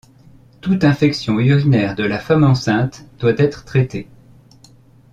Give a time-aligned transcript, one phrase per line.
[0.61, 4.07] Toute infection urinaire de la femme enceinte doit être traitée.